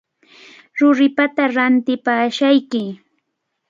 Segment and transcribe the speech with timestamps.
[0.79, 2.81] Ruripata ratipashqayki.